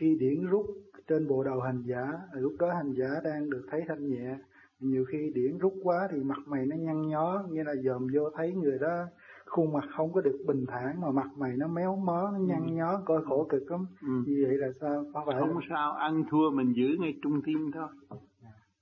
[0.00, 0.66] khi điển rút
[1.08, 4.36] trên bộ đầu hành giả lúc đó hành giả đang được thấy thanh nhẹ
[4.80, 8.30] nhiều khi điển rút quá thì mặt mày nó nhăn nhó như là dòm vô
[8.36, 9.06] thấy người đó
[9.50, 12.66] khuôn mặt không có được bình thản mà mặt mày nó méo mó nó nhăn
[12.66, 12.72] ừ.
[12.72, 13.86] nhó coi khổ cực lắm.
[14.02, 14.08] Ừ.
[14.26, 15.04] như vậy là sao?
[15.14, 17.88] Có phải không sao ăn thua mình giữ ngay trung tim thôi.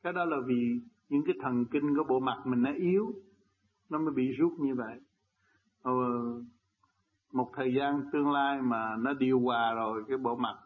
[0.03, 3.13] Cái đó là vì những cái thần kinh của bộ mặt mình nó yếu
[3.91, 5.01] nó mới bị rút như vậy.
[5.83, 5.93] Ờ,
[7.33, 10.57] một thời gian tương lai mà nó điều hòa rồi cái bộ mặt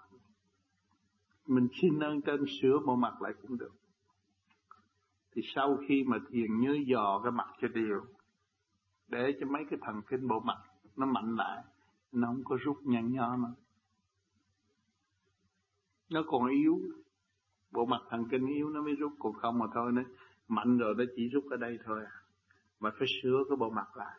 [1.46, 3.72] mình xin ơn trên sửa bộ mặt lại cũng được.
[5.32, 8.06] Thì sau khi mà thiền nhớ dò cái mặt cho điều
[9.08, 10.58] để cho mấy cái thần kinh bộ mặt
[10.96, 11.64] nó mạnh lại,
[12.12, 13.48] nó không có rút nhăn nhó mà
[16.12, 16.80] nó còn yếu.
[17.70, 20.02] Bộ mặt thần kinh yếu nó mới rút, còn không mà thôi nữa.
[20.48, 22.12] Mạnh rồi nó chỉ rút ở đây thôi à.
[22.80, 24.18] Mà phải sửa cái bộ mặt lại.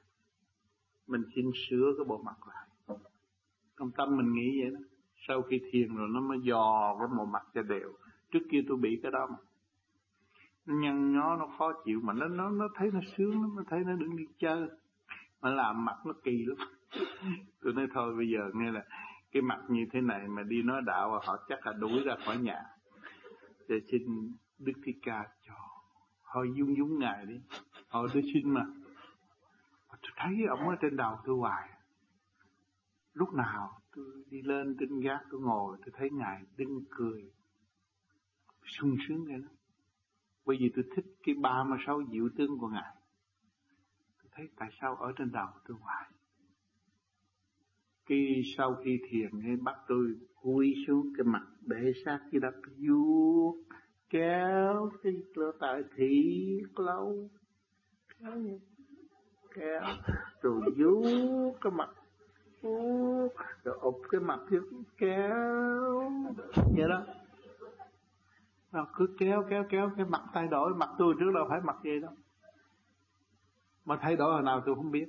[1.07, 2.67] Mình xin sửa cái bộ mặt lại.
[3.77, 4.79] Trong tâm mình nghĩ vậy đó
[5.27, 7.93] sau khi thiền rồi nó mới dò cái một mặt cho đều.
[8.31, 9.37] Trước kia tôi bị cái đó mà.
[10.65, 13.63] Nó nhăn nhó, nó khó chịu mà nó nó nó thấy nó sướng lắm, nó
[13.69, 14.67] thấy nó đứng đi chơi.
[15.41, 16.67] Mà làm mặt nó kỳ lắm.
[17.61, 18.85] Tôi nói thôi, bây giờ nghe là
[19.31, 22.37] cái mặt như thế này mà đi nói đạo họ chắc là đuổi ra khỏi
[22.37, 22.63] nhà.
[23.67, 25.53] Để xin đức thích ca cho.
[26.21, 27.41] Họ dung dung ngài đi.
[27.87, 28.65] Họ tôi xin mà
[29.89, 31.69] tôi thấy ông ở trên đầu tôi hoài.
[33.13, 37.31] Lúc nào tôi đi lên trên gác tôi ngồi tôi thấy ngài đứng cười
[38.65, 39.49] sung sướng vậy đó
[40.45, 42.95] bởi vì tôi thích cái ba mươi sáu diệu tướng của ngài.
[44.23, 46.11] Tôi thấy tại sao ở trên đầu tôi hoài.
[48.05, 52.55] Khi sau khi thiền ấy bắt tôi cúi xuống cái mặt để sát cái đất
[52.77, 53.63] vuốt
[54.09, 57.29] kéo cái lỗ tai thị lâu.
[58.19, 58.59] Kéo
[59.55, 59.81] kéo
[60.41, 61.89] rồi vuốt cái mặt
[63.63, 64.59] rồi ụp cái mặt kia
[64.97, 66.11] kéo.
[66.55, 67.01] Vậy đó.
[68.71, 70.75] Nó cứ kéo kéo kéo, cái mặt thay đổi.
[70.75, 72.11] Mặt tôi trước đâu phải mặt gì đâu.
[73.85, 75.07] Mà thay đổi hồi nào tôi không biết.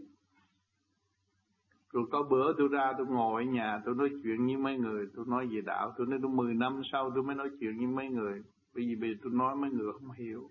[1.92, 5.08] Rồi có bữa tôi ra tôi ngồi ở nhà, tôi nói chuyện với mấy người.
[5.16, 5.94] Tôi nói về đạo.
[5.96, 8.42] Tôi nói tôi 10 năm sau tôi mới nói chuyện với mấy người.
[8.74, 10.50] Bởi vì bây giờ tôi nói mấy người không hiểu.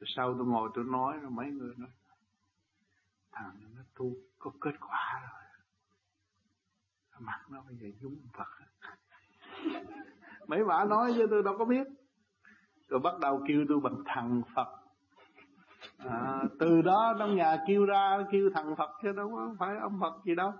[0.00, 1.88] Rồi sau tôi ngồi tôi nói rồi mấy người nói,
[3.32, 5.45] thằng nó tu, có kết quả rồi
[7.20, 8.48] mặt nó bây giờ giống Phật.
[10.46, 11.86] Mấy bà nói với tôi đâu có biết.
[12.88, 14.68] Rồi bắt đầu kêu tôi bằng thằng Phật.
[15.98, 19.98] À, từ đó trong nhà kêu ra kêu thằng Phật chứ đâu có phải ông
[20.00, 20.52] Phật gì đâu.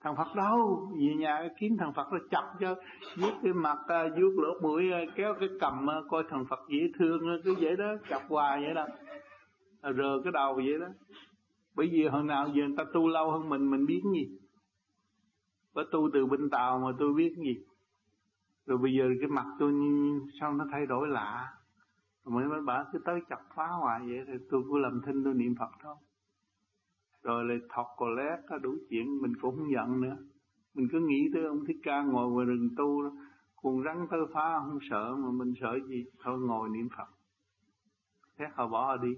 [0.00, 0.90] Thằng Phật đâu?
[1.00, 2.74] Về nhà kiếm thằng Phật nó chọc cho.
[3.16, 6.60] Vuốt cái mặt à, vuốt lỗ mũi à, kéo cái cầm à, coi thằng Phật
[6.68, 8.86] dễ thương cứ vậy đó chọc hoài vậy đó.
[9.82, 10.86] Rờ cái đầu vậy đó.
[11.74, 14.38] Bởi vì hồi nào giờ người ta tu lâu hơn mình mình biết gì?
[15.74, 17.64] Có tu từ bên tàu mà tôi biết gì.
[18.66, 19.72] Rồi bây giờ cái mặt tôi
[20.40, 21.54] sao nó thay đổi lạ.
[22.24, 25.34] Mới mấy bà cứ tới chặt phá hoài vậy thì tôi cứ làm thinh tôi
[25.34, 25.96] niệm Phật thôi.
[27.22, 30.16] Rồi lại thọc cò lét đủ chuyện mình cũng không giận nữa.
[30.74, 33.02] Mình cứ nghĩ tới ông thích ca ngồi ngoài rừng tu
[33.56, 37.08] cùng rắn tới phá, không sợ mà mình sợ gì, thôi ngồi niệm Phật.
[38.38, 39.16] Thế họ bỏ họ đi.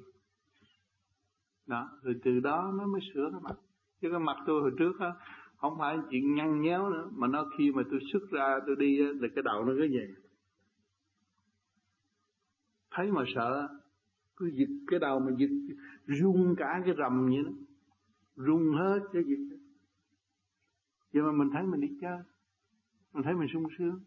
[1.66, 3.56] Đó, rồi từ đó nó mới sửa cái mặt.
[4.00, 5.12] Chứ cái mặt tôi hồi trước á
[5.56, 8.98] không phải chuyện nhăn nhéo nữa, mà nó khi mà tôi xuất ra, tôi đi
[8.98, 10.14] là cái đầu nó cứ vậy.
[12.90, 13.68] Thấy mà sợ,
[14.36, 15.50] cứ giật cái đầu mà giật
[16.06, 17.50] rung cả cái rầm vậy đó.
[18.36, 19.36] Rung hết cái gì.
[21.12, 22.18] Vậy mà mình thấy mình đi chơi,
[23.12, 24.00] mình thấy mình sung sướng.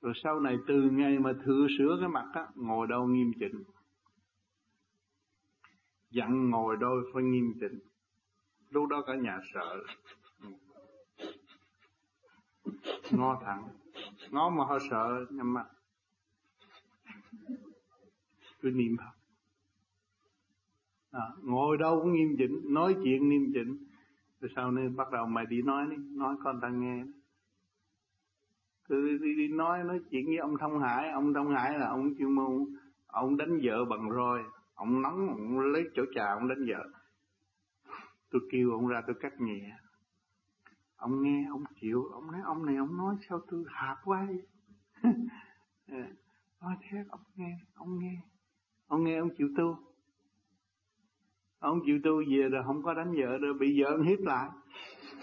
[0.00, 3.62] Rồi sau này từ ngày mà thừa sửa cái mặt á, ngồi đâu nghiêm chỉnh.
[6.10, 7.78] Dặn ngồi đôi phải nghiêm chỉnh
[8.74, 9.82] lúc đó cả nhà sợ.
[13.10, 13.68] Ngó thẳng.
[14.30, 15.64] Ngó mà họ sợ nhắm mắt
[18.64, 19.14] cứ niệm Phật.
[21.10, 23.76] À, ngồi đâu cũng nghiêm chỉnh nói chuyện nghiêm chỉnh.
[24.40, 27.04] Rồi sau này bắt đầu mày đi nói đi nói con ta nghe.
[28.88, 31.10] Cứ đi, đi nói nói chuyện với ông Thông Hải.
[31.10, 32.66] Ông Thông Hải là ông chuyên môn
[33.06, 34.42] ông đánh vợ bằng roi.
[34.74, 36.90] Ông nóng ông lấy chỗ trà ông đánh vợ
[38.34, 39.76] tôi kêu ông ra tôi cắt nhẹ.
[40.96, 42.04] Ông nghe ông chịu.
[42.12, 44.38] Ông nói ông này ông nói sao tôi hạp quá đi
[46.60, 48.20] nói thế ông nghe ông nghe.
[48.86, 49.76] Ông nghe ông chịu tu.
[51.58, 54.50] Ông chịu tu về rồi không có đánh vợ rồi bị vợ hiếp lại.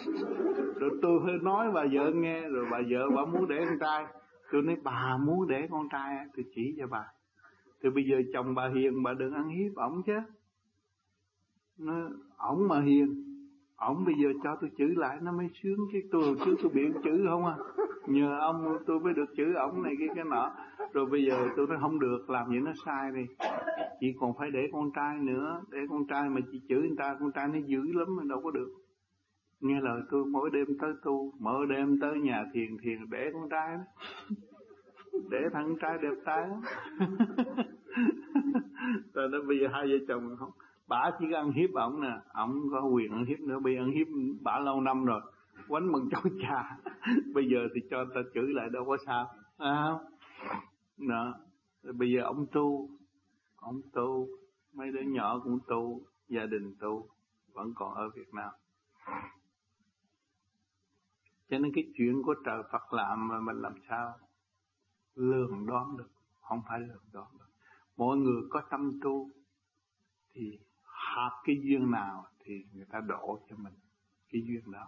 [0.76, 4.06] Rồi tôi hơi nói bà vợ nghe rồi bà vợ bà muốn để con trai.
[4.52, 7.06] Tôi nói bà muốn để con trai tôi chỉ cho bà.
[7.84, 10.20] Thì bây giờ chồng bà hiền bà đừng ăn hiếp ổng chứ
[11.82, 13.24] nó, ổng mà hiền,
[13.76, 16.72] ổng bây giờ cho tôi chữ lại, nó mới sướng chứ tôi hồi trước tôi
[16.74, 17.56] biểu chữ không à?
[18.08, 20.52] Nhờ ông tôi mới được chữ ổng này, cái cái nọ.
[20.94, 23.26] Rồi bây giờ tôi nói không được, làm gì nó sai đi.
[24.00, 27.16] Chị còn phải để con trai nữa, để con trai mà chị chửi người ta,
[27.20, 28.70] con trai nó dữ lắm mà đâu có được.
[29.60, 33.50] Nghe lời tôi, mỗi đêm tới tu, mỗi đêm tới nhà thiền thiền để con
[33.50, 33.84] trai đó.
[35.30, 36.62] Để thằng trai đẹp trai lắm
[39.14, 40.52] rồi nó, bây giờ hai vợ chồng không?
[40.92, 43.60] Bả chỉ ăn hiếp ổng nè, ổng có quyền ăn hiếp nữa.
[43.60, 44.08] Bị ăn hiếp
[44.42, 45.22] bả lâu năm rồi,
[45.68, 46.78] quánh bằng cháu cha.
[47.34, 49.28] Bây giờ thì cho ta chửi lại đâu có sao
[49.58, 50.00] à
[50.98, 51.34] đó.
[51.84, 52.90] Bây giờ ông tu
[53.56, 54.28] ông tu,
[54.74, 57.08] mấy đứa nhỏ cũng tu, gia đình tu,
[57.54, 58.52] vẫn còn ở Việt Nam.
[61.50, 64.14] Cho nên cái chuyện của trời Phật làm mà mình làm sao
[65.16, 66.10] lường đoán được?
[66.42, 67.50] Không phải lường đoán được.
[67.98, 69.30] Mỗi người có tâm tu
[70.34, 70.60] thì
[71.16, 73.74] hợp cái duyên nào thì người ta đổ cho mình
[74.32, 74.88] cái duyên đó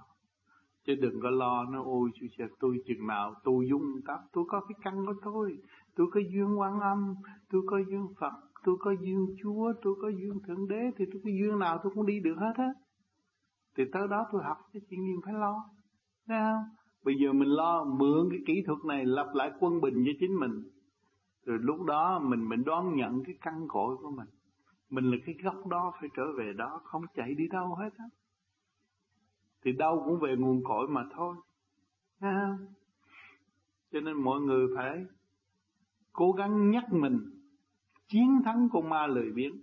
[0.85, 4.43] chứ đừng có lo nó, ôi chú sẽ tôi chừng nào tôi dung tập tôi
[4.47, 5.57] có cái căn của tôi
[5.95, 7.15] tôi có duyên quan âm,
[7.49, 8.33] tôi có duyên phật,
[8.63, 11.91] tôi có duyên chúa, tôi có duyên thượng đế, thì tôi có duyên nào tôi
[11.95, 12.73] cũng đi được hết á
[13.77, 15.69] thì tới đó tôi học cái chuyện gì phải lo
[16.27, 16.63] Thấy không?
[17.03, 20.39] Bây giờ mình lo mượn cái kỹ thuật này lập lại quân bình cho chính
[20.39, 20.63] mình.
[21.45, 24.27] Rồi lúc đó mình mình đón nhận cái căn cội của mình.
[24.93, 28.05] Mình là cái gốc đó phải trở về đó, không chạy đi đâu hết á.
[29.63, 31.35] Thì đâu cũng về nguồn cội mà thôi.
[32.19, 32.31] Thấy?
[33.91, 35.05] Cho nên mọi người phải
[36.13, 37.19] cố gắng nhắc mình
[38.07, 39.55] chiến thắng con ma lười biếng.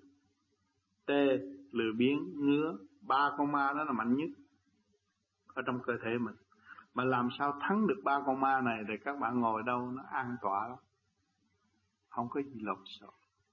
[1.06, 1.38] Tê,
[1.70, 4.30] lười biếng, ngứa, ba con ma đó là mạnh nhất
[5.54, 6.34] ở trong cơ thể mình
[6.94, 10.02] mà làm sao thắng được ba con ma này thì các bạn ngồi đâu nó
[10.10, 10.78] an tọa lắm
[12.08, 13.19] không có gì lộn xộn